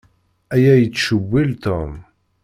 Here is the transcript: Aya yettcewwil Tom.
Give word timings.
Aya 0.53 0.73
yettcewwil 0.77 1.49
Tom. 1.63 1.91